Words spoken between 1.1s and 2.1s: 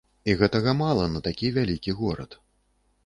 на такі вялікі